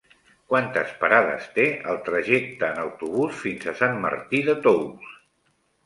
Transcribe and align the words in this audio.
Quantes 0.53 0.95
parades 1.03 1.45
té 1.59 1.67
el 1.93 2.01
trajecte 2.09 2.71
en 2.73 2.83
autobús 2.87 3.39
fins 3.45 3.71
a 3.75 3.79
Sant 3.83 4.05
Martí 4.11 4.45
de 4.53 4.61
Tous? 4.69 5.19